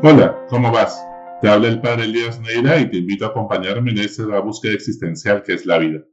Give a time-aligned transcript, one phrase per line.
[0.00, 1.04] Hola, ¿cómo vas?
[1.40, 5.42] Te habla el padre Elías Neira y te invito a acompañarme en esta búsqueda existencial
[5.42, 6.04] que es la vida.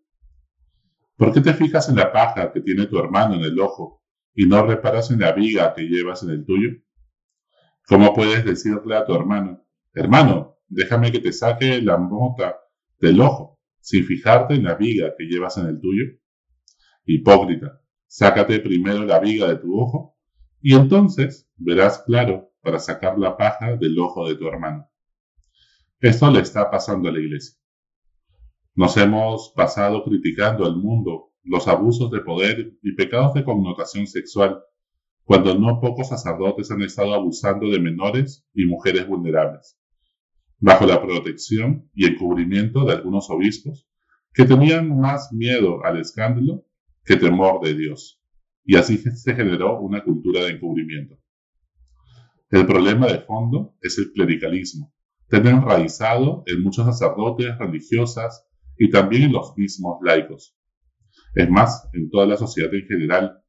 [1.15, 4.03] ¿Por qué te fijas en la paja que tiene tu hermano en el ojo
[4.33, 6.69] y no reparas en la viga que llevas en el tuyo?
[7.85, 9.63] ¿Cómo puedes decirle a tu hermano,
[9.93, 12.57] hermano, déjame que te saque la mota
[12.99, 16.05] del ojo, sin fijarte en la viga que llevas en el tuyo?
[17.05, 20.17] Hipócrita, sácate primero la viga de tu ojo
[20.59, 24.89] y entonces verás claro para sacar la paja del ojo de tu hermano.
[26.01, 27.57] Esto le está pasando a la iglesia.
[28.73, 34.63] Nos hemos pasado criticando al mundo los abusos de poder y pecados de connotación sexual,
[35.23, 39.79] cuando no pocos sacerdotes han estado abusando de menores y mujeres vulnerables,
[40.59, 43.87] bajo la protección y encubrimiento de algunos obispos
[44.33, 46.65] que tenían más miedo al escándalo
[47.05, 48.19] que temor de Dios,
[48.65, 51.17] y así se generó una cultura de encubrimiento.
[52.55, 54.93] El problema de fondo es el clericalismo,
[55.27, 60.57] tener enraizado en muchos sacerdotes, religiosas y también en los mismos laicos.
[61.33, 63.43] Es más, en toda la sociedad en general,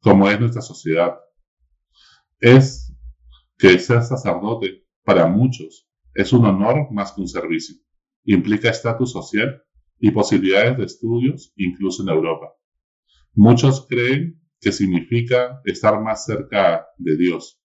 [0.00, 1.14] como es nuestra sociedad.
[2.40, 2.92] Es
[3.56, 7.76] que ser sacerdote, para muchos, es un honor más que un servicio.
[8.24, 9.62] Implica estatus social
[10.00, 12.52] y posibilidades de estudios, incluso en Europa.
[13.32, 17.59] Muchos creen que significa estar más cerca de Dios,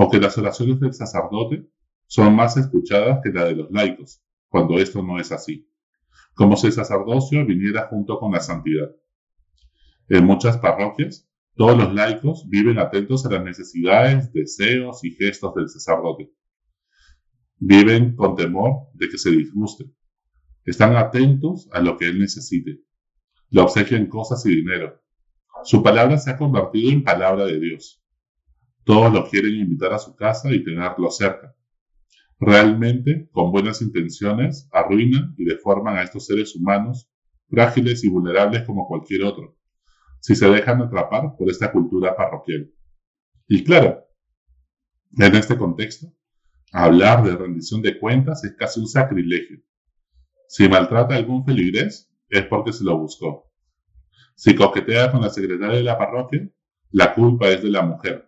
[0.00, 1.68] o que las oraciones del sacerdote
[2.06, 5.68] son más escuchadas que las de los laicos, cuando esto no es así,
[6.34, 8.94] como si el sacerdocio viniera junto con la santidad.
[10.08, 15.68] En muchas parroquias, todos los laicos viven atentos a las necesidades, deseos y gestos del
[15.68, 16.32] sacerdote.
[17.56, 19.90] Viven con temor de que se disguste.
[20.64, 22.82] Están atentos a lo que él necesite.
[23.50, 25.02] Le obsequian cosas y dinero.
[25.64, 27.97] Su palabra se ha convertido en palabra de Dios.
[28.88, 31.54] Todos lo quieren invitar a su casa y tenerlo cerca.
[32.40, 37.12] Realmente, con buenas intenciones, arruinan y deforman a estos seres humanos,
[37.50, 39.58] frágiles y vulnerables como cualquier otro,
[40.20, 42.72] si se dejan atrapar por esta cultura parroquial.
[43.46, 44.06] Y claro,
[45.18, 46.06] en este contexto,
[46.72, 49.58] hablar de rendición de cuentas es casi un sacrilegio.
[50.48, 53.52] Si maltrata a algún feligrés, es porque se lo buscó.
[54.34, 56.48] Si coquetea con la secretaria de la parroquia,
[56.90, 58.27] la culpa es de la mujer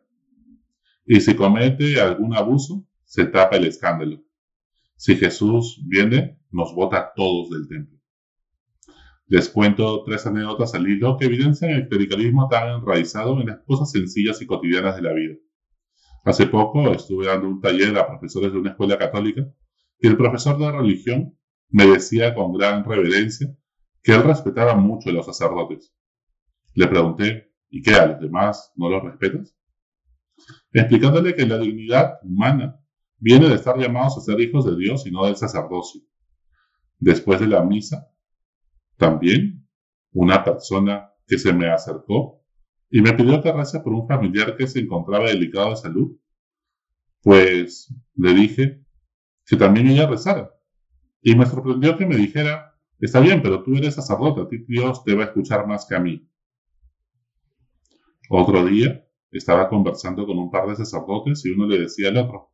[1.07, 4.23] y si comete algún abuso, se tapa el escándalo.
[4.97, 7.99] Si Jesús viene, nos bota todos del templo.
[9.27, 13.91] Les cuento tres anécdotas al hilo que evidencian el clericalismo tan enraizado en las cosas
[13.91, 15.37] sencillas y cotidianas de la vida.
[16.25, 19.43] Hace poco estuve dando un taller a profesores de una escuela católica
[19.99, 23.57] y el profesor de religión me decía con gran reverencia
[24.03, 25.95] que él respetaba mucho a los sacerdotes.
[26.75, 29.57] Le pregunté, ¿y qué a los demás no los respetas?
[30.73, 32.81] Explicándole que la dignidad humana
[33.19, 36.03] viene de estar llamados a ser hijos de Dios y no del sacerdocio.
[36.99, 38.09] Después de la misa,
[38.97, 39.67] también
[40.13, 42.43] una persona que se me acercó
[42.91, 46.17] y me pidió que reza por un familiar que se encontraba delicado de salud,
[47.23, 48.85] pues le dije
[49.47, 50.51] que también ella rezara.
[51.23, 55.15] Y me sorprendió que me dijera, está bien, pero tú eres sacerdote, a Dios te
[55.15, 56.29] va a escuchar más que a mí.
[58.29, 59.07] Otro día,
[59.39, 62.53] estaba conversando con un par de sacerdotes y uno le decía al otro,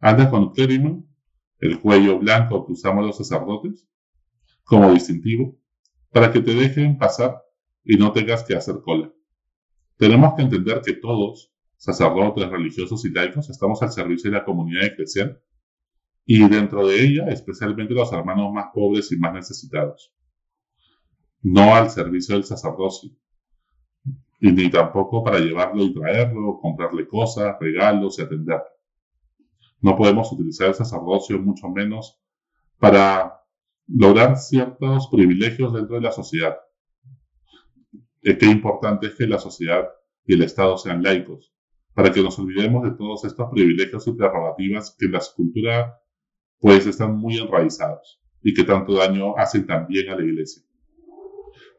[0.00, 1.04] anda con clérigo,
[1.58, 3.88] el cuello blanco que usamos los sacerdotes,
[4.64, 5.58] como distintivo,
[6.10, 7.42] para que te dejen pasar
[7.84, 9.12] y no tengas que hacer cola.
[9.96, 14.84] Tenemos que entender que todos, sacerdotes, religiosos y laicos, estamos al servicio de la comunidad
[14.84, 15.40] eclesial
[16.26, 20.12] y dentro de ella especialmente los hermanos más pobres y más necesitados.
[21.42, 23.10] No al servicio del sacerdocio,
[24.40, 28.64] y ni tampoco para llevarlo y traerlo, comprarle cosas, regalos y atenderlo.
[29.80, 32.18] No podemos utilizar el sacerdocio, mucho menos,
[32.78, 33.40] para
[33.86, 36.56] lograr ciertos privilegios dentro de la sociedad.
[38.22, 39.88] Qué importante es que la sociedad
[40.26, 41.54] y el Estado sean laicos,
[41.92, 46.00] para que nos olvidemos de todos estos privilegios y prerrogativas que en la cultura
[46.58, 50.62] pues están muy enraizados y que tanto daño hacen también a la iglesia.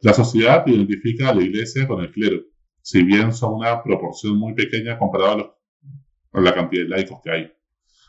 [0.01, 2.42] La sociedad identifica a la iglesia con el clero,
[2.81, 5.57] si bien son una proporción muy pequeña comparado
[6.31, 7.51] a, la cantidad de laicos que hay.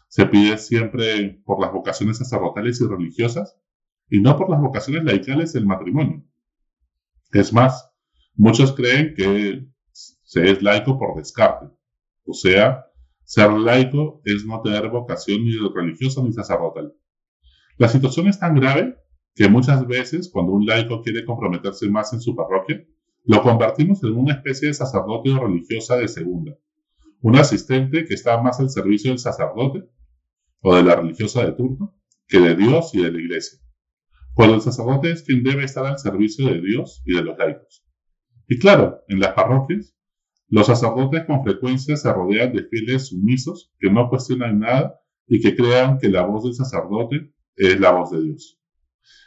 [0.09, 3.57] Se pide siempre por las vocaciones sacerdotales y religiosas
[4.11, 6.25] y no por las vocaciones laicales del matrimonio.
[7.33, 7.91] Es más,
[8.35, 11.67] muchos creen que se es laico por descarte.
[12.25, 12.87] O sea,
[13.25, 16.95] ser laico es no tener vocación ni religiosa ni sacerdotal.
[17.79, 18.97] La situación es tan grave
[19.37, 22.83] que muchas veces cuando un laico quiere comprometerse más en su parroquia,
[23.25, 26.57] lo convertimos en una especie de sacerdote o religiosa de segunda.
[27.21, 29.85] Un asistente que está más al servicio del sacerdote
[30.63, 31.95] o de la religiosa de turno
[32.27, 33.59] que de Dios y de la iglesia.
[34.33, 37.85] Cuando el sacerdote es quien debe estar al servicio de Dios y de los laicos.
[38.49, 39.95] Y claro, en las parroquias,
[40.49, 45.55] los sacerdotes con frecuencia se rodean de fieles sumisos que no cuestionan nada y que
[45.55, 48.59] crean que la voz del sacerdote es la voz de Dios.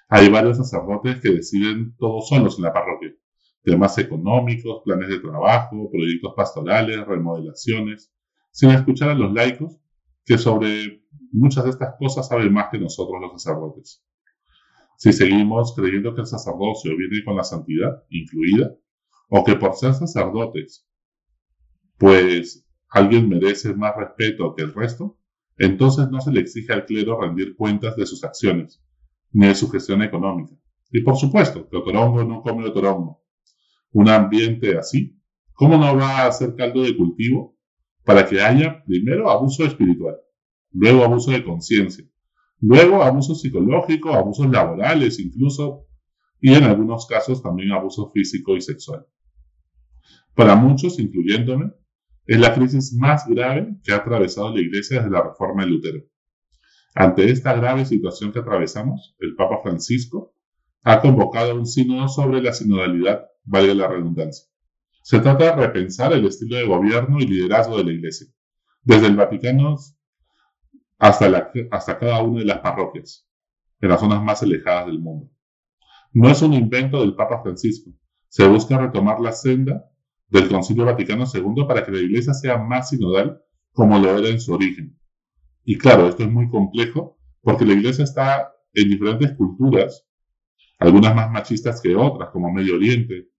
[0.07, 3.13] Hay varios sacerdotes que deciden todos solos en la parroquia.
[3.63, 8.11] Temas económicos, planes de trabajo, proyectos pastorales, remodelaciones,
[8.51, 9.77] sin escuchar a los laicos
[10.25, 14.03] que sobre muchas de estas cosas saben más que nosotros los sacerdotes.
[14.97, 18.75] Si seguimos creyendo que el sacerdocio viene con la santidad incluida,
[19.29, 20.87] o que por ser sacerdotes,
[21.97, 25.17] pues alguien merece más respeto que el resto,
[25.57, 28.81] entonces no se le exige al clero rendir cuentas de sus acciones,
[29.31, 30.53] ni de su gestión económica.
[30.91, 33.23] Y por supuesto, que Otorongo no come Otorongo.
[33.91, 35.19] Un ambiente así,
[35.53, 37.57] ¿cómo no va a ser caldo de cultivo
[38.03, 40.15] para que haya primero abuso espiritual,
[40.71, 42.05] luego abuso de conciencia,
[42.59, 45.85] luego abuso psicológico, abusos laborales incluso,
[46.41, 49.05] y en algunos casos también abuso físico y sexual?
[50.33, 51.73] Para muchos, incluyéndome,
[52.25, 55.99] es la crisis más grave que ha atravesado la Iglesia desde la reforma de Lutero.
[56.95, 60.33] Ante esta grave situación que atravesamos, el Papa Francisco
[60.83, 64.47] ha convocado un sínodo sobre la sinodalidad, valga la redundancia.
[65.03, 68.27] Se trata de repensar el estilo de gobierno y liderazgo de la Iglesia,
[68.83, 69.75] desde el Vaticano
[70.97, 73.27] hasta, hasta cada una de las parroquias,
[73.81, 75.31] en las zonas más alejadas del mundo.
[76.11, 77.91] No es un invento del Papa Francisco,
[78.27, 79.85] se busca retomar la senda
[80.27, 83.41] del Concilio Vaticano II para que la Iglesia sea más sinodal
[83.71, 84.98] como lo era en su origen.
[85.63, 90.05] Y claro, esto es muy complejo porque la Iglesia está en diferentes culturas,
[90.79, 93.29] algunas más machistas que otras, como Medio Oriente,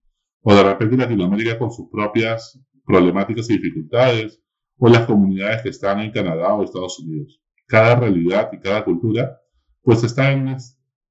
[0.41, 4.41] o de repente Latinoamérica con sus propias problemáticas y dificultades,
[4.77, 7.39] o las comunidades que están en Canadá o Estados Unidos.
[7.67, 9.39] Cada realidad y cada cultura,
[9.83, 10.33] pues está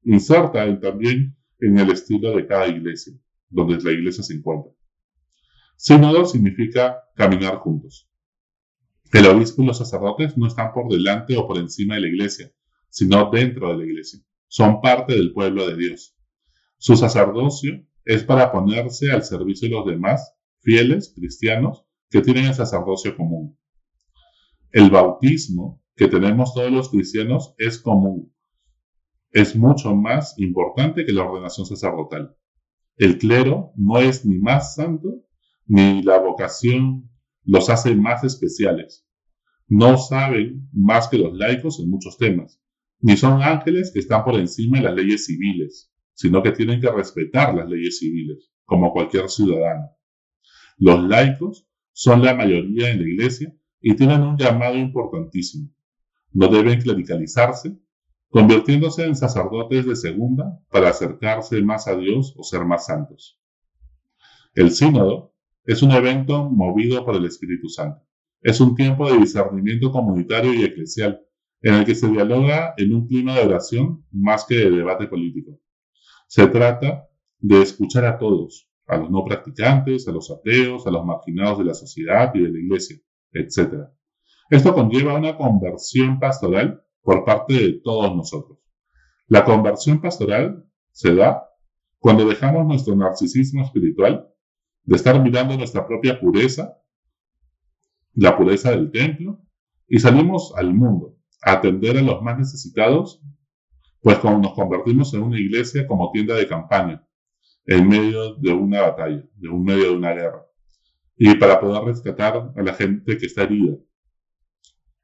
[0.02, 3.14] inserta también en el estilo de cada iglesia,
[3.48, 4.72] donde la iglesia se encuentra.
[5.76, 8.09] Sínodo significa caminar juntos.
[9.12, 12.52] El obispo y los sacerdotes no están por delante o por encima de la iglesia,
[12.88, 14.20] sino dentro de la iglesia.
[14.46, 16.16] Son parte del pueblo de Dios.
[16.78, 22.54] Su sacerdocio es para ponerse al servicio de los demás, fieles, cristianos, que tienen el
[22.54, 23.58] sacerdocio común.
[24.70, 28.32] El bautismo que tenemos todos los cristianos es común.
[29.32, 32.36] Es mucho más importante que la ordenación sacerdotal.
[32.96, 35.24] El clero no es ni más santo
[35.66, 37.09] ni la vocación
[37.44, 39.06] los hace más especiales.
[39.68, 42.60] No saben más que los laicos en muchos temas,
[43.00, 46.90] ni son ángeles que están por encima de las leyes civiles, sino que tienen que
[46.90, 49.90] respetar las leyes civiles, como cualquier ciudadano.
[50.76, 55.70] Los laicos son la mayoría en la iglesia y tienen un llamado importantísimo.
[56.32, 57.78] No deben clericalizarse,
[58.28, 63.40] convirtiéndose en sacerdotes de segunda para acercarse más a Dios o ser más santos.
[64.54, 65.29] El sínodo
[65.70, 68.04] es un evento movido por el Espíritu Santo.
[68.42, 71.20] Es un tiempo de discernimiento comunitario y eclesial,
[71.62, 75.60] en el que se dialoga en un clima de oración más que de debate político.
[76.26, 77.08] Se trata
[77.38, 81.64] de escuchar a todos, a los no practicantes, a los ateos, a los marginados de
[81.66, 82.96] la sociedad y de la iglesia,
[83.32, 83.90] etc.
[84.50, 88.58] Esto conlleva una conversión pastoral por parte de todos nosotros.
[89.28, 91.44] La conversión pastoral se da
[92.00, 94.26] cuando dejamos nuestro narcisismo espiritual
[94.84, 96.76] de estar mirando nuestra propia pureza,
[98.14, 99.40] la pureza del templo,
[99.86, 103.22] y salimos al mundo a atender a los más necesitados,
[104.00, 107.06] pues como nos convertimos en una iglesia como tienda de campaña,
[107.66, 110.46] en medio de una batalla, de un medio de una guerra,
[111.16, 113.76] y para poder rescatar a la gente que está herida,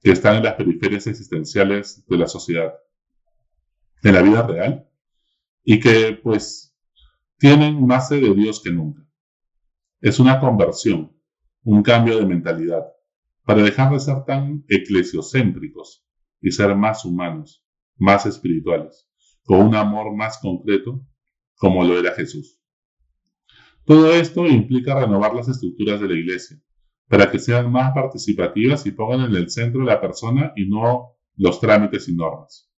[0.01, 2.75] que está en las periferias existenciales de la sociedad,
[4.03, 4.89] en la vida real,
[5.63, 6.77] y que pues
[7.39, 9.06] tienen más sed de Dios que nunca.
[10.01, 11.17] Es una conversión,
[11.65, 12.85] un cambio de mentalidad,
[13.45, 16.07] para dejar de ser tan eclesiocéntricos
[16.41, 17.65] y ser más humanos,
[17.97, 19.09] más espirituales,
[19.45, 21.03] con un amor más concreto
[21.57, 22.61] como lo era Jesús.
[23.85, 26.61] Todo esto implica renovar las estructuras de la iglesia,
[27.09, 31.61] para que sean más participativas y pongan en el centro la persona y no los
[31.61, 32.71] trámites y normas.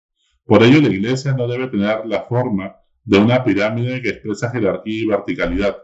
[0.45, 5.03] Por ello, la iglesia no debe tener la forma de una pirámide que expresa jerarquía
[5.03, 5.79] y verticalidad,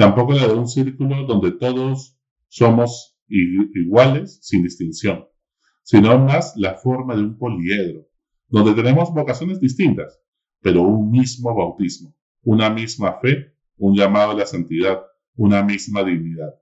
[0.00, 5.26] Tampoco la de un círculo donde todos somos iguales sin distinción,
[5.82, 8.06] sino más la forma de un poliedro,
[8.48, 10.18] donde tenemos vocaciones distintas,
[10.62, 15.02] pero un mismo bautismo, una misma fe, un llamado a la santidad,
[15.36, 16.54] una misma dignidad.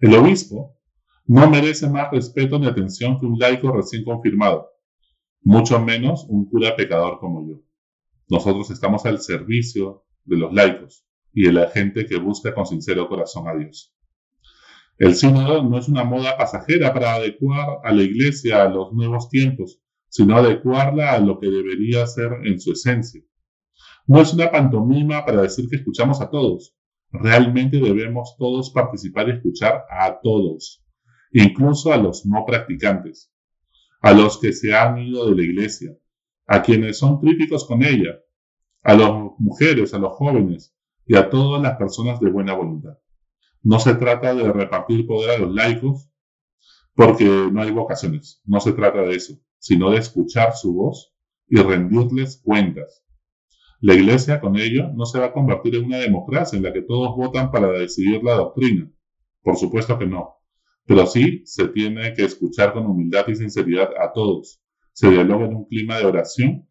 [0.00, 0.76] El obispo
[1.24, 4.68] no merece más respeto ni atención que un laico recién confirmado,
[5.40, 7.62] mucho menos un cura pecador como yo.
[8.28, 13.10] Nosotros estamos al servicio de los laicos y de la gente que busca con sincero
[13.10, 13.94] corazón a Dios.
[14.96, 19.28] El sínodo no es una moda pasajera para adecuar a la iglesia a los nuevos
[19.28, 19.78] tiempos,
[20.08, 23.20] sino adecuarla a lo que debería ser en su esencia.
[24.06, 26.74] No es una pantomima para decir que escuchamos a todos.
[27.10, 30.82] Realmente debemos todos participar y escuchar a todos,
[31.32, 33.30] incluso a los no practicantes,
[34.00, 35.90] a los que se han ido de la iglesia,
[36.46, 38.20] a quienes son críticos con ella,
[38.82, 40.72] a las mujeres, a los jóvenes
[41.06, 42.98] y a todas las personas de buena voluntad.
[43.62, 46.10] No se trata de repartir poder a los laicos
[46.94, 51.14] porque no hay vocaciones, no se trata de eso, sino de escuchar su voz
[51.48, 53.04] y rendirles cuentas.
[53.80, 56.82] La Iglesia con ello no se va a convertir en una democracia en la que
[56.82, 58.90] todos votan para decidir la doctrina.
[59.42, 60.36] Por supuesto que no.
[60.86, 64.62] Pero sí se tiene que escuchar con humildad y sinceridad a todos.
[64.92, 66.68] Se dialoga en un clima de oración.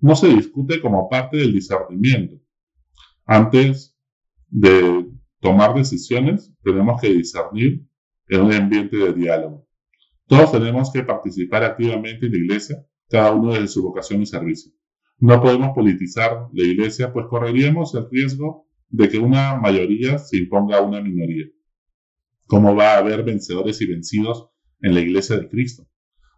[0.00, 2.40] No se discute como parte del discernimiento.
[3.30, 3.94] Antes
[4.48, 5.06] de
[5.40, 7.86] tomar decisiones, tenemos que discernir
[8.26, 9.68] en un ambiente de diálogo.
[10.26, 14.72] Todos tenemos que participar activamente en la iglesia, cada uno desde su vocación y servicio.
[15.18, 20.78] No podemos politizar la iglesia, pues correríamos el riesgo de que una mayoría se imponga
[20.78, 21.44] a una minoría.
[22.46, 24.48] ¿Cómo va a haber vencedores y vencidos
[24.80, 25.86] en la iglesia de Cristo?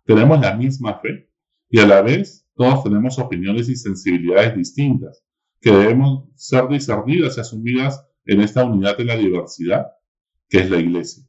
[0.06, 1.30] Tenemos la misma fe
[1.68, 5.24] y a la vez todos tenemos opiniones y sensibilidades distintas
[5.60, 9.86] que debemos ser discernidas y asumidas en esta unidad de la diversidad
[10.48, 11.24] que es la Iglesia.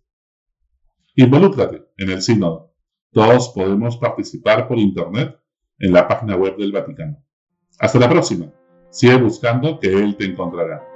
[1.15, 2.73] Involúcrate en el sínodo.
[3.11, 5.37] Todos podemos participar por Internet
[5.79, 7.23] en la página web del Vaticano.
[7.79, 8.51] Hasta la próxima.
[8.89, 10.90] Sigue buscando que Él te encontrará.